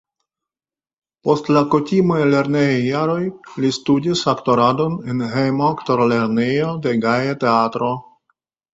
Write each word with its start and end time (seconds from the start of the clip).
Post 1.27 1.51
la 1.57 1.63
kutimaj 1.75 2.17
lernejaj 2.31 2.81
jaroj 2.87 3.19
li 3.65 3.71
studis 3.79 4.25
aktoradon 4.35 4.99
en 5.15 5.25
hejma 5.37 5.71
aktorlernejo 5.77 6.75
de 6.89 6.99
Gaja 7.09 7.41
Teatro. 7.47 7.97